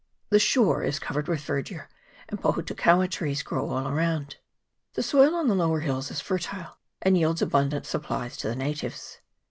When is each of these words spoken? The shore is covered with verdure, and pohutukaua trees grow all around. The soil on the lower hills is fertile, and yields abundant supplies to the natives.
The 0.31 0.39
shore 0.39 0.81
is 0.81 0.97
covered 0.97 1.27
with 1.27 1.41
verdure, 1.41 1.87
and 2.27 2.41
pohutukaua 2.41 3.07
trees 3.07 3.43
grow 3.43 3.69
all 3.69 3.87
around. 3.87 4.37
The 4.95 5.03
soil 5.03 5.35
on 5.35 5.47
the 5.47 5.53
lower 5.53 5.81
hills 5.81 6.09
is 6.09 6.19
fertile, 6.19 6.79
and 7.03 7.15
yields 7.19 7.43
abundant 7.43 7.85
supplies 7.85 8.35
to 8.37 8.47
the 8.47 8.55
natives. 8.55 9.19